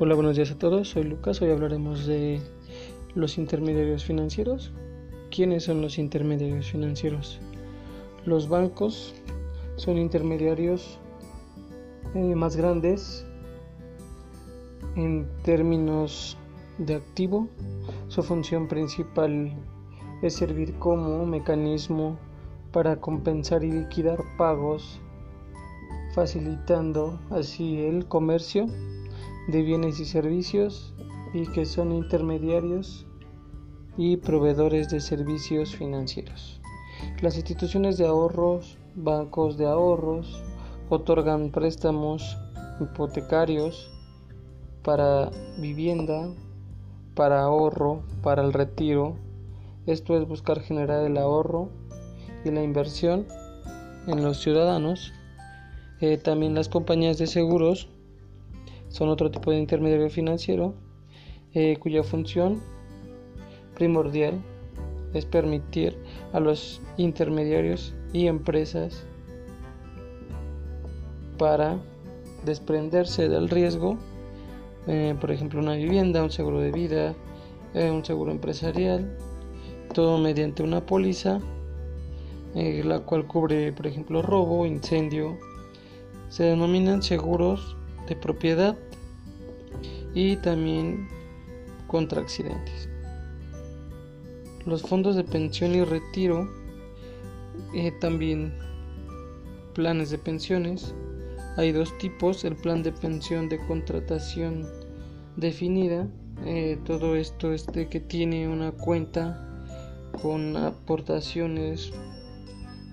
[0.00, 0.88] Hola, buenos días a todos.
[0.88, 1.40] Soy Lucas.
[1.40, 2.40] Hoy hablaremos de
[3.14, 4.72] los intermediarios financieros.
[5.30, 7.38] ¿Quiénes son los intermediarios financieros?
[8.24, 9.14] Los bancos
[9.76, 10.98] son intermediarios
[12.16, 13.24] eh, más grandes
[14.96, 16.36] en términos
[16.78, 17.46] de activo.
[18.08, 19.52] Su función principal
[20.22, 22.18] es servir como mecanismo
[22.72, 25.00] para compensar y liquidar pagos,
[26.16, 28.66] facilitando así el comercio
[29.48, 30.94] de bienes y servicios
[31.32, 33.06] y que son intermediarios
[33.96, 36.60] y proveedores de servicios financieros.
[37.20, 40.42] Las instituciones de ahorros, bancos de ahorros,
[40.88, 42.36] otorgan préstamos
[42.80, 43.90] hipotecarios
[44.82, 46.28] para vivienda,
[47.14, 49.16] para ahorro, para el retiro.
[49.86, 51.70] Esto es buscar generar el ahorro
[52.44, 53.26] y la inversión
[54.06, 55.12] en los ciudadanos.
[56.00, 57.88] Eh, también las compañías de seguros
[58.94, 60.72] son otro tipo de intermediario financiero
[61.52, 62.62] eh, cuya función
[63.74, 64.40] primordial
[65.14, 65.98] es permitir
[66.32, 69.04] a los intermediarios y empresas
[71.38, 71.76] para
[72.44, 73.98] desprenderse del riesgo,
[74.86, 77.16] eh, por ejemplo una vivienda, un seguro de vida,
[77.74, 79.18] eh, un seguro empresarial,
[79.92, 81.40] todo mediante una póliza,
[82.54, 85.36] la cual cubre, por ejemplo, robo, incendio.
[86.28, 87.76] Se denominan seguros
[88.08, 88.76] de propiedad
[90.14, 91.08] y también
[91.86, 92.88] contra accidentes.
[94.66, 96.48] Los fondos de pensión y retiro,
[97.74, 98.54] eh, también
[99.74, 100.94] planes de pensiones.
[101.56, 104.66] Hay dos tipos, el plan de pensión de contratación
[105.36, 106.08] definida,
[106.44, 109.40] eh, todo esto es de que tiene una cuenta
[110.20, 111.92] con aportaciones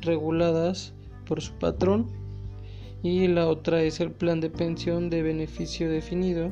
[0.01, 0.93] reguladas
[1.25, 2.07] por su patrón
[3.03, 6.51] y la otra es el plan de pensión de beneficio definido.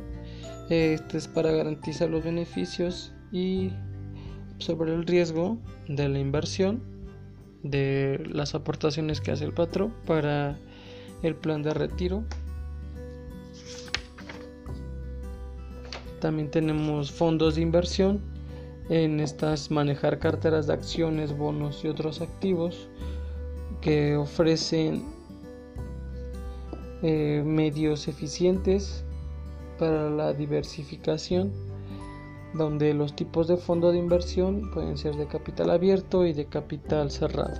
[0.69, 3.71] Este es para garantizar los beneficios y
[4.59, 5.57] sobre el riesgo
[5.87, 6.83] de la inversión
[7.63, 10.57] de las aportaciones que hace el patrón para
[11.23, 12.23] el plan de retiro.
[16.21, 18.21] También tenemos fondos de inversión.
[18.89, 22.89] En estas manejar carteras de acciones, bonos y otros activos
[23.81, 25.03] que ofrecen
[27.01, 29.03] eh, medios eficientes
[29.79, 31.51] para la diversificación
[32.53, 37.11] donde los tipos de fondo de inversión pueden ser de capital abierto y de capital
[37.11, 37.59] cerrado.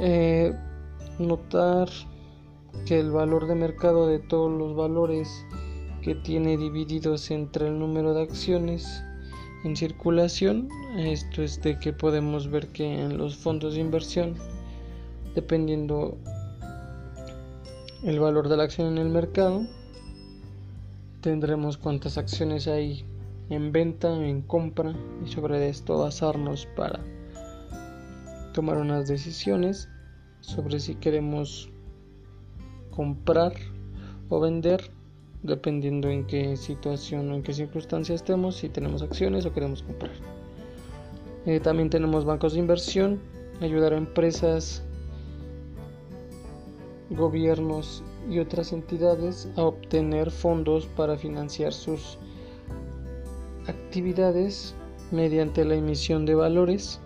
[0.00, 0.52] Eh,
[1.18, 1.88] notar
[2.86, 5.46] que el valor de mercado de todos los valores
[6.02, 9.02] que tiene divididos entre el número de acciones
[9.64, 14.34] en circulación, esto es de que podemos ver que en los fondos de inversión,
[15.36, 16.16] dependiendo
[18.02, 19.64] el valor de la acción en el mercado,
[21.22, 23.06] tendremos cuántas acciones hay
[23.48, 24.92] en venta, en compra
[25.24, 27.00] y sobre esto basarnos para
[28.52, 29.88] tomar unas decisiones
[30.40, 31.70] sobre si queremos
[32.90, 33.52] comprar
[34.28, 34.90] o vender
[35.42, 40.12] dependiendo en qué situación o en qué circunstancia estemos, si tenemos acciones o queremos comprar.
[41.46, 43.20] Eh, también tenemos bancos de inversión,
[43.60, 44.84] ayudar a empresas
[47.10, 52.18] gobiernos y otras entidades a obtener fondos para financiar sus
[53.66, 54.74] actividades
[55.10, 57.00] mediante la emisión de valores.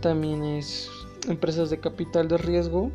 [0.00, 0.90] También es
[1.28, 2.90] empresas de capital de riesgo,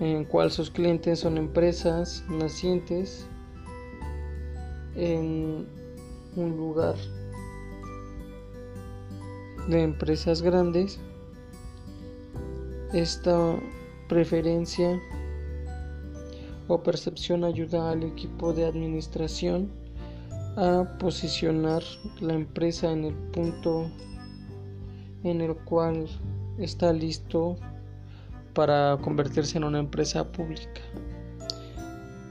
[0.00, 3.26] en cual sus clientes son empresas nacientes
[4.94, 5.66] en
[6.36, 6.96] un lugar
[9.68, 10.98] de empresas grandes.
[12.92, 13.54] Esta
[14.08, 15.00] preferencia
[16.66, 19.70] o percepción ayuda al equipo de administración
[20.56, 21.82] a posicionar
[22.20, 23.90] la empresa en el punto
[25.24, 26.06] en el cual
[26.58, 27.56] está listo
[28.54, 30.80] para convertirse en una empresa pública.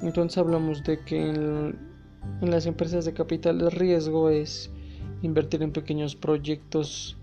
[0.01, 1.79] Entonces hablamos de que en,
[2.41, 4.69] las empresas de capital de riesgo es
[5.21, 7.17] invertir en pequeños proyectos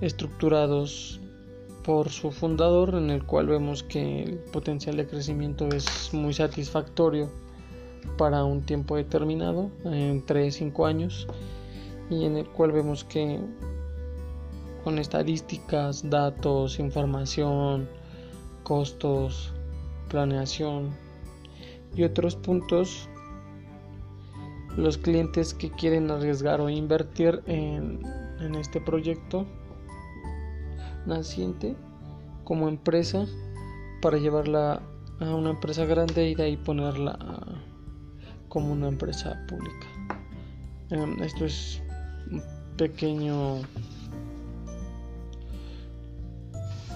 [0.00, 1.20] estructurados
[1.84, 7.28] por su fundador en el cual vemos que el potencial de crecimiento es muy satisfactorio
[8.16, 11.26] para un tiempo determinado, entre 5 años,
[12.10, 13.40] y en el cual vemos que
[14.84, 17.88] con estadísticas, datos, información,
[18.64, 19.52] costos,
[20.08, 20.90] planeación
[21.94, 23.08] y otros puntos,
[24.76, 28.00] los clientes que quieren arriesgar o invertir en,
[28.40, 29.46] en este proyecto
[31.06, 31.76] naciente
[32.44, 33.26] como empresa
[34.00, 34.82] para llevarla
[35.20, 37.18] a una empresa grande y de ahí ponerla
[38.48, 39.86] como una empresa pública.
[40.90, 41.80] Em, esto es
[42.30, 42.42] un
[42.76, 43.62] pequeño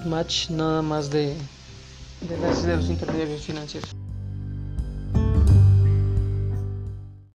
[0.06, 1.35] match nada más de,
[2.29, 3.97] de, las, de los intermediarios financieros.